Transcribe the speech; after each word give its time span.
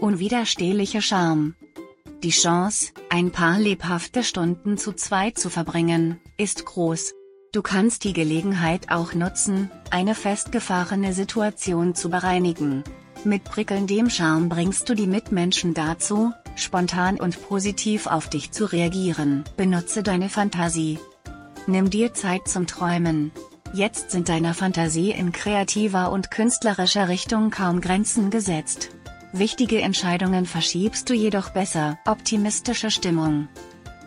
Unwiderstehlicher 0.00 1.02
Charme. 1.02 1.54
Die 2.22 2.30
Chance, 2.30 2.92
ein 3.10 3.30
paar 3.30 3.58
lebhafte 3.58 4.24
Stunden 4.24 4.78
zu 4.78 4.92
zweit 4.94 5.38
zu 5.38 5.50
verbringen, 5.50 6.18
ist 6.38 6.64
groß. 6.64 7.12
Du 7.52 7.60
kannst 7.60 8.04
die 8.04 8.14
Gelegenheit 8.14 8.90
auch 8.90 9.12
nutzen, 9.12 9.70
eine 9.90 10.14
festgefahrene 10.14 11.12
Situation 11.12 11.94
zu 11.94 12.08
bereinigen. 12.08 12.82
Mit 13.24 13.44
prickelndem 13.44 14.08
Charme 14.08 14.48
bringst 14.48 14.88
du 14.88 14.94
die 14.94 15.06
Mitmenschen 15.06 15.74
dazu, 15.74 16.32
spontan 16.56 17.20
und 17.20 17.42
positiv 17.46 18.06
auf 18.06 18.30
dich 18.30 18.52
zu 18.52 18.64
reagieren. 18.64 19.44
Benutze 19.58 20.02
deine 20.02 20.30
Fantasie. 20.30 20.98
Nimm 21.66 21.90
dir 21.90 22.14
Zeit 22.14 22.48
zum 22.48 22.66
Träumen. 22.66 23.32
Jetzt 23.74 24.10
sind 24.12 24.30
deiner 24.30 24.54
Fantasie 24.54 25.10
in 25.10 25.32
kreativer 25.32 26.10
und 26.10 26.30
künstlerischer 26.30 27.08
Richtung 27.08 27.50
kaum 27.50 27.82
Grenzen 27.82 28.30
gesetzt. 28.30 28.90
Wichtige 29.32 29.80
Entscheidungen 29.80 30.44
verschiebst 30.44 31.08
du 31.08 31.14
jedoch 31.14 31.50
besser. 31.50 31.98
Optimistische 32.04 32.90
Stimmung. 32.90 33.48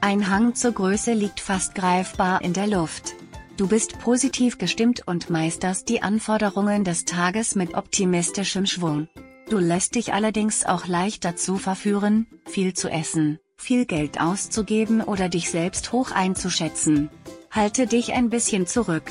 Ein 0.00 0.30
Hang 0.30 0.54
zur 0.54 0.70
Größe 0.72 1.12
liegt 1.12 1.40
fast 1.40 1.74
greifbar 1.74 2.40
in 2.42 2.52
der 2.52 2.68
Luft. 2.68 3.16
Du 3.56 3.66
bist 3.66 3.98
positiv 3.98 4.58
gestimmt 4.58 5.02
und 5.08 5.28
meisterst 5.28 5.88
die 5.88 6.02
Anforderungen 6.02 6.84
des 6.84 7.04
Tages 7.04 7.56
mit 7.56 7.74
optimistischem 7.74 8.64
Schwung. 8.66 9.08
Du 9.50 9.58
lässt 9.58 9.96
dich 9.96 10.12
allerdings 10.12 10.64
auch 10.64 10.86
leicht 10.86 11.24
dazu 11.24 11.56
verführen, 11.56 12.28
viel 12.46 12.74
zu 12.74 12.88
essen, 12.88 13.40
viel 13.56 13.86
Geld 13.86 14.20
auszugeben 14.20 15.00
oder 15.00 15.28
dich 15.28 15.50
selbst 15.50 15.90
hoch 15.90 16.12
einzuschätzen. 16.12 17.10
Halte 17.50 17.88
dich 17.88 18.12
ein 18.12 18.30
bisschen 18.30 18.68
zurück. 18.68 19.10